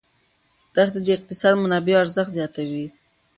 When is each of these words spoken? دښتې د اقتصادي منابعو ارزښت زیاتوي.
دښتې 0.75 0.99
د 1.05 1.07
اقتصادي 1.17 1.57
منابعو 1.63 2.01
ارزښت 2.03 2.31
زیاتوي. 2.37 2.85